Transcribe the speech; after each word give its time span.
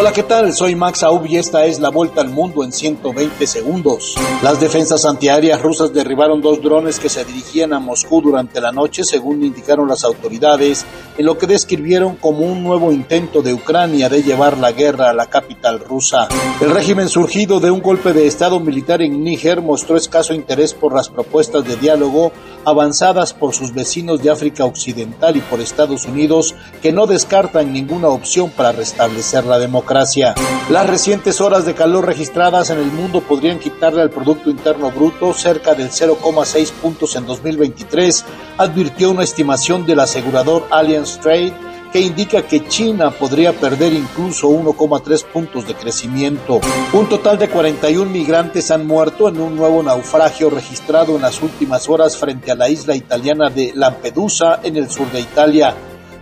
Hola, 0.00 0.14
¿qué 0.14 0.22
tal? 0.22 0.54
Soy 0.54 0.74
Max 0.74 1.02
Aub 1.02 1.26
y 1.26 1.36
esta 1.36 1.66
es 1.66 1.78
la 1.78 1.90
vuelta 1.90 2.22
al 2.22 2.30
mundo 2.30 2.64
en 2.64 2.72
120 2.72 3.46
segundos. 3.46 4.14
Las 4.42 4.58
defensas 4.58 5.04
antiaéreas 5.04 5.60
rusas 5.60 5.92
derribaron 5.92 6.40
dos 6.40 6.62
drones 6.62 6.98
que 6.98 7.10
se 7.10 7.22
dirigían 7.22 7.74
a 7.74 7.80
Moscú 7.80 8.22
durante 8.22 8.62
la 8.62 8.72
noche, 8.72 9.04
según 9.04 9.44
indicaron 9.44 9.86
las 9.86 10.02
autoridades, 10.04 10.86
en 11.18 11.26
lo 11.26 11.36
que 11.36 11.46
describieron 11.46 12.16
como 12.16 12.46
un 12.46 12.64
nuevo 12.64 12.92
intento 12.92 13.42
de 13.42 13.52
Ucrania 13.52 14.08
de 14.08 14.22
llevar 14.22 14.56
la 14.56 14.72
guerra 14.72 15.10
a 15.10 15.12
la 15.12 15.26
capital 15.26 15.80
rusa. 15.80 16.28
El 16.62 16.70
régimen 16.70 17.10
surgido 17.10 17.60
de 17.60 17.70
un 17.70 17.82
golpe 17.82 18.14
de 18.14 18.26
Estado 18.26 18.58
militar 18.58 19.02
en 19.02 19.22
Níger 19.22 19.60
mostró 19.60 19.98
escaso 19.98 20.32
interés 20.32 20.72
por 20.72 20.94
las 20.94 21.10
propuestas 21.10 21.62
de 21.66 21.76
diálogo 21.76 22.32
avanzadas 22.64 23.32
por 23.32 23.54
sus 23.54 23.72
vecinos 23.72 24.22
de 24.22 24.30
África 24.30 24.64
Occidental 24.64 25.36
y 25.36 25.40
por 25.40 25.60
Estados 25.60 26.06
Unidos, 26.06 26.54
que 26.82 26.92
no 26.92 27.06
descartan 27.06 27.72
ninguna 27.72 28.08
opción 28.08 28.50
para 28.50 28.72
restablecer 28.72 29.44
la 29.44 29.58
democracia. 29.58 30.34
Las 30.68 30.86
recientes 30.86 31.40
horas 31.40 31.64
de 31.64 31.74
calor 31.74 32.06
registradas 32.06 32.70
en 32.70 32.78
el 32.78 32.92
mundo 32.92 33.20
podrían 33.20 33.58
quitarle 33.58 34.02
al 34.02 34.10
Producto 34.10 34.50
Interno 34.50 34.90
Bruto 34.90 35.32
cerca 35.34 35.74
del 35.74 35.90
0,6 35.90 36.70
puntos 36.72 37.16
en 37.16 37.26
2023, 37.26 38.24
advirtió 38.58 39.10
una 39.10 39.24
estimación 39.24 39.86
del 39.86 40.00
asegurador 40.00 40.66
Allianz 40.70 41.18
Trade 41.20 41.69
que 41.92 42.00
indica 42.00 42.42
que 42.42 42.66
China 42.68 43.10
podría 43.10 43.52
perder 43.52 43.92
incluso 43.92 44.48
1,3 44.48 45.24
puntos 45.24 45.66
de 45.66 45.74
crecimiento. 45.74 46.60
Un 46.92 47.08
total 47.08 47.38
de 47.38 47.48
41 47.48 48.10
migrantes 48.10 48.70
han 48.70 48.86
muerto 48.86 49.28
en 49.28 49.40
un 49.40 49.56
nuevo 49.56 49.82
naufragio 49.82 50.50
registrado 50.50 51.16
en 51.16 51.22
las 51.22 51.42
últimas 51.42 51.88
horas 51.88 52.16
frente 52.16 52.50
a 52.50 52.54
la 52.54 52.68
isla 52.68 52.94
italiana 52.94 53.50
de 53.50 53.72
Lampedusa 53.74 54.60
en 54.62 54.76
el 54.76 54.90
sur 54.90 55.10
de 55.10 55.20
Italia. 55.20 55.74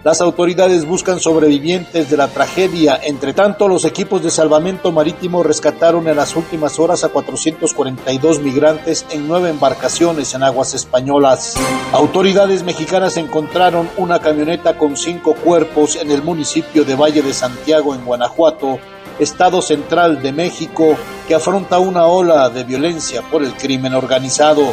Las 0.05 0.20
autoridades 0.20 0.87
buscan 0.87 1.19
sobrevivientes 1.19 2.09
de 2.09 2.16
la 2.16 2.29
tragedia. 2.29 3.01
Entre 3.02 3.34
tanto, 3.34 3.66
los 3.66 3.84
equipos 3.84 4.23
de 4.23 4.30
salvamento 4.30 4.93
marítimo 4.93 5.43
rescataron 5.43 6.06
en 6.06 6.16
las 6.16 6.37
últimas 6.37 6.78
horas 6.78 7.03
a 7.03 7.09
442 7.09 8.41
migrantes 8.41 9.05
en 9.11 9.27
nueve 9.27 9.50
embarcaciones 9.50 10.34
en 10.34 10.45
aguas 10.45 10.73
españolas. 10.73 11.56
Autoridades 11.92 12.62
mexicanas 12.62 13.17
encontraron 13.17 13.91
una 13.97 14.20
camioneta 14.20 14.78
con 14.78 14.97
cinco 14.97 15.34
cuerpos 15.34 15.97
en 15.97 16.12
el 16.12 16.23
municipio 16.23 16.84
de 16.84 16.95
Valle 16.95 17.23
de 17.23 17.34
Santiago, 17.34 17.92
en 17.92 18.05
Guanajuato, 18.05 18.78
estado 19.19 19.61
central 19.62 20.23
de 20.23 20.33
México, 20.33 20.97
que 21.27 21.34
afronta 21.34 21.80
una 21.80 22.06
ola 22.06 22.48
de 22.51 22.62
violencia 22.62 23.23
por 23.23 23.42
el 23.42 23.53
crimen 23.55 23.95
organizado. 23.95 24.70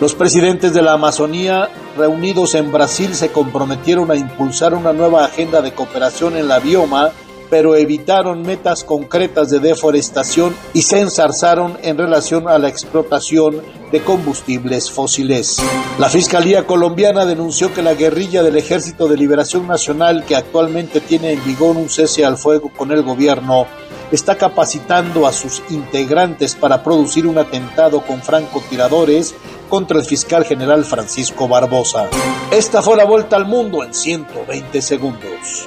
Los 0.00 0.14
presidentes 0.14 0.72
de 0.72 0.80
la 0.80 0.94
Amazonía 0.94 1.68
reunidos 1.94 2.54
en 2.54 2.72
Brasil 2.72 3.14
se 3.14 3.32
comprometieron 3.32 4.10
a 4.10 4.16
impulsar 4.16 4.72
una 4.72 4.94
nueva 4.94 5.26
agenda 5.26 5.60
de 5.60 5.74
cooperación 5.74 6.38
en 6.38 6.48
la 6.48 6.58
bioma, 6.58 7.10
pero 7.50 7.76
evitaron 7.76 8.40
metas 8.40 8.82
concretas 8.82 9.50
de 9.50 9.58
deforestación 9.58 10.56
y 10.72 10.82
se 10.82 11.00
ensarzaron 11.00 11.76
en 11.82 11.98
relación 11.98 12.48
a 12.48 12.58
la 12.58 12.68
explotación 12.68 13.60
de 13.92 14.00
combustibles 14.00 14.90
fósiles. 14.90 15.58
La 15.98 16.08
Fiscalía 16.08 16.66
colombiana 16.66 17.26
denunció 17.26 17.74
que 17.74 17.82
la 17.82 17.92
guerrilla 17.92 18.42
del 18.42 18.56
Ejército 18.56 19.06
de 19.06 19.18
Liberación 19.18 19.66
Nacional, 19.66 20.24
que 20.24 20.34
actualmente 20.34 21.00
tiene 21.00 21.32
en 21.32 21.44
vigor 21.44 21.76
un 21.76 21.90
cese 21.90 22.24
al 22.24 22.38
fuego 22.38 22.70
con 22.74 22.90
el 22.90 23.02
gobierno, 23.02 23.66
está 24.12 24.36
capacitando 24.36 25.26
a 25.26 25.32
sus 25.32 25.62
integrantes 25.70 26.54
para 26.54 26.82
producir 26.82 27.26
un 27.26 27.38
atentado 27.38 28.00
con 28.00 28.22
francotiradores 28.22 29.34
contra 29.70 29.98
el 29.98 30.04
fiscal 30.04 30.44
general 30.44 30.84
Francisco 30.84 31.48
Barbosa. 31.48 32.10
Esta 32.50 32.82
fue 32.82 32.98
la 32.98 33.04
vuelta 33.04 33.36
al 33.36 33.46
mundo 33.46 33.82
en 33.82 33.94
120 33.94 34.82
segundos. 34.82 35.66